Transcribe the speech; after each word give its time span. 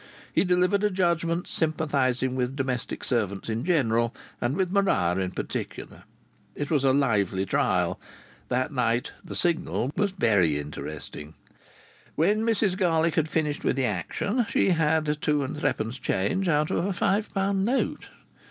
He 0.33 0.43
delivered 0.43 0.83
a 0.83 0.89
judgment 0.89 1.45
sympathizing 1.47 2.33
with 2.35 2.55
domestic 2.55 3.03
servants 3.03 3.49
in 3.49 3.63
general, 3.63 4.15
and 4.41 4.55
with 4.57 4.71
Maria 4.71 5.11
in 5.23 5.29
particular. 5.29 6.05
It 6.55 6.71
was 6.71 6.83
a 6.83 6.91
lively 6.91 7.45
trial. 7.45 7.99
That 8.47 8.73
night 8.73 9.11
the 9.23 9.35
Signal 9.35 9.91
was 9.95 10.09
very 10.13 10.57
interesting. 10.57 11.35
When 12.15 12.41
Mrs 12.41 12.75
Garlick 12.77 13.13
had 13.13 13.29
finished 13.29 13.63
with 13.63 13.75
the 13.75 13.85
action 13.85 14.47
she 14.49 14.69
had 14.71 15.21
two 15.21 15.43
and 15.43 15.55
threepence 15.55 15.99
change 15.99 16.47
out 16.47 16.71
of 16.71 16.83
a 16.83 16.93
five 16.93 17.31
pound 17.31 17.63
note. 17.63 18.07